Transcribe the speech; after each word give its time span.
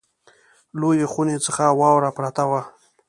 لویې 0.79 1.05
خونې 1.11 1.37
څخه 1.45 1.63
واوره 1.79 2.09
پرته 2.17 2.43
وه. 2.49 2.61